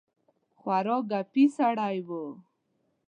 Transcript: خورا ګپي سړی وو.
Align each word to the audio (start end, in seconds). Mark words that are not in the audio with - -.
خورا 0.59 0.97
ګپي 1.09 1.45
سړی 1.57 1.97
وو. 2.07 2.23